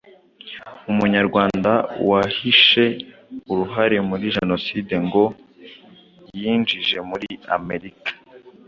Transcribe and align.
Umunyarwanda 0.91 1.71
wahishe 2.09 2.83
uruhare 3.51 3.97
muri 4.09 4.25
Jenoside 4.37 4.93
ngo 5.05 5.23
yinjire 6.39 6.97
muri 7.09 7.29
Amerika 7.57 8.09